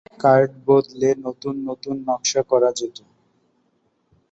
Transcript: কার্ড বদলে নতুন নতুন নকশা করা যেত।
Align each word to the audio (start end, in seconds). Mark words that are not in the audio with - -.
কার্ড 0.19 0.51
বদলে 0.67 1.09
নতুন 1.25 1.55
নতুন 1.67 1.95
নকশা 2.07 2.41
করা 2.51 2.69
যেত। 2.77 2.97